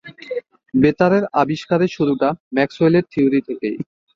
বেতারের 0.73 1.23
আবিষ্কারের 1.33 1.89
শুরুটা 1.89 2.29
ম্যাক্সওয়েলের 2.55 3.05
থিওরি 3.11 3.39
থেকেই। 3.47 3.77